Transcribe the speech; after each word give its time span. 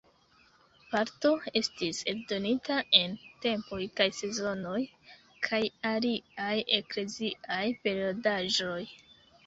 Parto 0.93 1.33
estis 1.61 1.99
eldonita 2.13 2.79
en 3.01 3.13
"Tempoj 3.45 3.81
kaj 4.01 4.09
Sezonoj" 4.23 4.81
kaj 5.51 5.63
aliaj 5.95 6.53
ekleziaj 6.83 7.65
periodaĵoj. 7.87 8.85